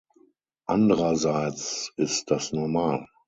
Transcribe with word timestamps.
Andererseits 0.65 1.93
ist 1.95 2.31
das 2.31 2.53
normal. 2.53 3.05